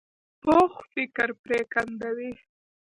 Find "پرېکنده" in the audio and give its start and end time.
1.43-2.09